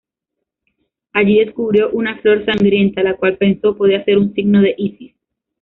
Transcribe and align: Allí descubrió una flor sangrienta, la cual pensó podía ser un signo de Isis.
Allí 1.13 1.37
descubrió 1.45 1.91
una 1.91 2.19
flor 2.21 2.43
sangrienta, 2.43 3.03
la 3.03 3.17
cual 3.17 3.37
pensó 3.37 3.77
podía 3.77 4.03
ser 4.03 4.17
un 4.17 4.33
signo 4.33 4.59
de 4.59 4.73
Isis. 4.75 5.13